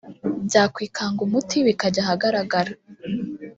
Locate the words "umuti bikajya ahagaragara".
1.27-2.71